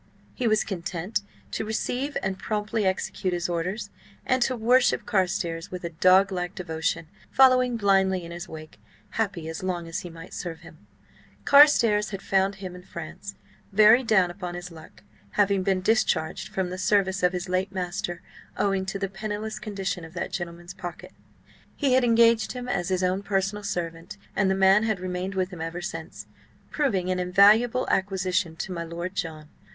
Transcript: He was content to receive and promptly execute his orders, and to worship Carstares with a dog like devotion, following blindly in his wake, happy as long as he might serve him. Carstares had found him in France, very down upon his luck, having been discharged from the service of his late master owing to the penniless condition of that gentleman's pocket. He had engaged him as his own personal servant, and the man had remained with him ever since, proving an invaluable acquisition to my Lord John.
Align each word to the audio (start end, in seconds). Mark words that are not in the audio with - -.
He 0.33 0.47
was 0.47 0.63
content 0.63 1.21
to 1.51 1.63
receive 1.63 2.17
and 2.23 2.39
promptly 2.39 2.87
execute 2.87 3.33
his 3.33 3.47
orders, 3.47 3.91
and 4.25 4.41
to 4.41 4.55
worship 4.57 5.05
Carstares 5.05 5.69
with 5.69 5.83
a 5.83 5.91
dog 5.91 6.31
like 6.31 6.55
devotion, 6.55 7.05
following 7.29 7.77
blindly 7.77 8.23
in 8.25 8.31
his 8.31 8.49
wake, 8.49 8.79
happy 9.11 9.47
as 9.47 9.61
long 9.61 9.87
as 9.87 9.99
he 9.99 10.09
might 10.09 10.33
serve 10.33 10.61
him. 10.61 10.87
Carstares 11.45 12.09
had 12.09 12.23
found 12.23 12.55
him 12.55 12.73
in 12.73 12.81
France, 12.81 13.35
very 13.71 14.01
down 14.03 14.31
upon 14.31 14.55
his 14.55 14.71
luck, 14.71 15.03
having 15.33 15.61
been 15.61 15.81
discharged 15.81 16.47
from 16.47 16.71
the 16.71 16.79
service 16.79 17.21
of 17.21 17.31
his 17.33 17.47
late 17.47 17.71
master 17.71 18.23
owing 18.57 18.87
to 18.87 18.97
the 18.97 19.07
penniless 19.07 19.59
condition 19.59 20.03
of 20.03 20.15
that 20.15 20.31
gentleman's 20.31 20.73
pocket. 20.73 21.13
He 21.75 21.93
had 21.93 22.03
engaged 22.03 22.53
him 22.53 22.67
as 22.67 22.89
his 22.89 23.03
own 23.03 23.21
personal 23.21 23.61
servant, 23.63 24.17
and 24.35 24.49
the 24.49 24.55
man 24.55 24.81
had 24.81 24.99
remained 24.99 25.35
with 25.35 25.51
him 25.51 25.61
ever 25.61 25.79
since, 25.79 26.25
proving 26.71 27.11
an 27.11 27.19
invaluable 27.19 27.87
acquisition 27.91 28.55
to 28.55 28.71
my 28.71 28.83
Lord 28.83 29.13
John. 29.13 29.47